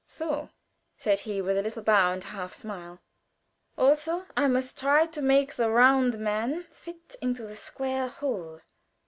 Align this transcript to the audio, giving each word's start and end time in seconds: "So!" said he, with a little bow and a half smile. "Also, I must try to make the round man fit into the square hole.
"So!" 0.07 0.49
said 0.97 1.19
he, 1.19 1.43
with 1.43 1.59
a 1.59 1.61
little 1.61 1.83
bow 1.83 2.11
and 2.11 2.23
a 2.23 2.27
half 2.29 2.55
smile. 2.55 3.01
"Also, 3.77 4.25
I 4.35 4.47
must 4.47 4.79
try 4.79 5.05
to 5.05 5.21
make 5.21 5.53
the 5.53 5.69
round 5.69 6.17
man 6.17 6.63
fit 6.71 7.15
into 7.21 7.45
the 7.45 7.55
square 7.55 8.07
hole. 8.07 8.61